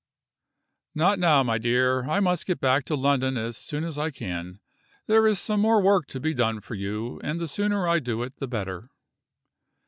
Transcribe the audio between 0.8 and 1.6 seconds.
"Not now, my